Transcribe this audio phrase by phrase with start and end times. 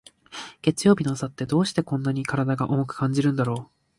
[0.63, 3.71] 月曜日の朝って、どうしてこんなに体が重く感じるんだろう。